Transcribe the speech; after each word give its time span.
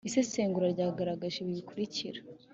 isesengura 0.07 0.67
ryagaragaje 0.75 1.37
ibi 1.39 1.53
bikurikira 1.57 2.19